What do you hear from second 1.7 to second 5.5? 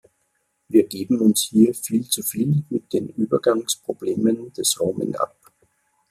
viel zu viel mit den Übergangsproblemen des Roaming ab.